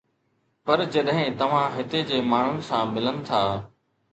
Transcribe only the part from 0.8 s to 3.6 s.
جڏهن توهان هتي جي ماڻهن سان ملن ٿا